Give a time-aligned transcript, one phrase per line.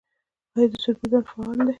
[0.55, 1.69] آیا د سروبي بند فعال دی؟